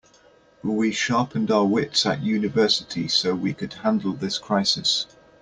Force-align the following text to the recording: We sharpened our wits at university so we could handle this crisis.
We 0.63 0.91
sharpened 0.93 1.51
our 1.51 1.63
wits 1.63 2.07
at 2.07 2.23
university 2.23 3.07
so 3.07 3.35
we 3.35 3.53
could 3.53 3.73
handle 3.73 4.13
this 4.13 4.39
crisis. 4.39 5.05